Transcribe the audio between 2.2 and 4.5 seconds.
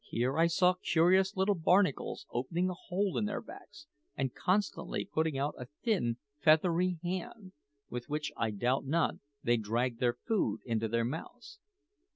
opening a hole in their backs and